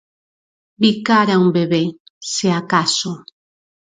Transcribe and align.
Bicar 0.85 1.27
a 1.33 1.35
un 1.43 1.49
bebé, 1.59 1.83
se 2.31 2.47
acaso. 2.61 3.11